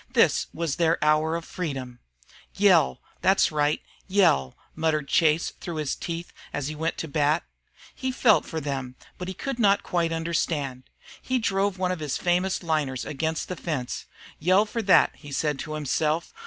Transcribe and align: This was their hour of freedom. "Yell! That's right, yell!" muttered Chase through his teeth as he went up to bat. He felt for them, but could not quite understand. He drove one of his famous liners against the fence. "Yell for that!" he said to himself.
This 0.13 0.47
was 0.51 0.77
their 0.77 0.97
hour 1.05 1.35
of 1.35 1.45
freedom. 1.45 1.99
"Yell! 2.55 3.03
That's 3.21 3.51
right, 3.51 3.83
yell!" 4.07 4.57
muttered 4.75 5.07
Chase 5.07 5.51
through 5.61 5.75
his 5.75 5.95
teeth 5.95 6.33
as 6.51 6.69
he 6.69 6.73
went 6.73 6.95
up 6.95 6.97
to 7.01 7.07
bat. 7.07 7.43
He 7.93 8.11
felt 8.11 8.43
for 8.43 8.59
them, 8.59 8.95
but 9.19 9.37
could 9.37 9.59
not 9.59 9.83
quite 9.83 10.11
understand. 10.11 10.85
He 11.21 11.37
drove 11.37 11.77
one 11.77 11.91
of 11.91 11.99
his 11.99 12.17
famous 12.17 12.63
liners 12.63 13.05
against 13.05 13.47
the 13.47 13.55
fence. 13.55 14.07
"Yell 14.39 14.65
for 14.65 14.81
that!" 14.81 15.11
he 15.17 15.31
said 15.31 15.59
to 15.59 15.73
himself. 15.75 16.33